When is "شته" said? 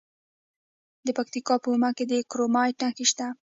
3.11-3.27